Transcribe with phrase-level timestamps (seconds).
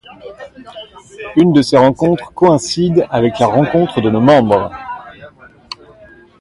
[1.35, 4.71] Une de ces rencontres coïncide avec la rencontre de nos membres.